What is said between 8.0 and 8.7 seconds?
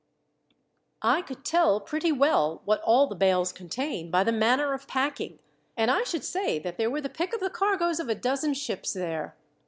a dozen